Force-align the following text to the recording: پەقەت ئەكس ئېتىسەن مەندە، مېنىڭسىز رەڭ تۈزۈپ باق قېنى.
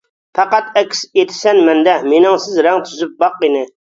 پەقەت 0.37 0.71
ئەكس 0.79 1.01
ئېتىسەن 1.19 1.59
مەندە، 1.67 1.95
مېنىڭسىز 2.13 2.57
رەڭ 2.69 2.83
تۈزۈپ 2.87 3.13
باق 3.25 3.39
قېنى. 3.45 3.65